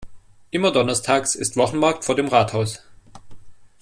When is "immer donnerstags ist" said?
0.49-1.57